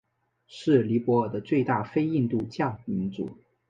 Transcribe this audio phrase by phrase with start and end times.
[0.47, 3.37] 是尼泊尔的最大非印度教民族。